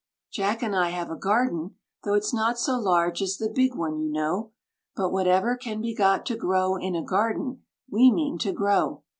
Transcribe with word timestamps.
Jack 0.33 0.63
and 0.63 0.75
I 0.75 0.89
have 0.89 1.11
a 1.11 1.15
garden, 1.15 1.75
though 2.03 2.15
it's 2.15 2.33
not 2.33 2.57
so 2.57 2.79
large 2.79 3.21
as 3.21 3.37
the 3.37 3.47
big 3.53 3.75
one, 3.75 3.99
you 3.99 4.09
know; 4.09 4.51
But 4.95 5.11
whatever 5.11 5.55
can 5.55 5.79
be 5.79 5.93
got 5.93 6.25
to 6.25 6.35
grow 6.35 6.75
in 6.75 6.95
a 6.95 7.03
garden 7.05 7.61
we 7.87 8.11
mean 8.11 8.39
to 8.39 8.51
grow. 8.51 9.03